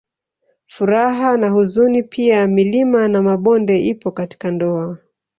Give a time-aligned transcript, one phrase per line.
[0.67, 4.97] Furaha na huzuni pia milima na mabonde ipo katika ndoa